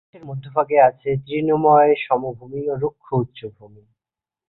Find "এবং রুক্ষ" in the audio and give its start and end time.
2.63-3.05